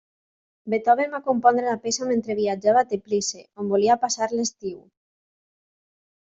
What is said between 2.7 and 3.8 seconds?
a Teplice, on